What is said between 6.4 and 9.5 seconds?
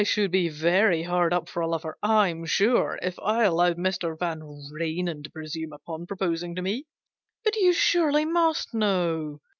to me.... But you surely must know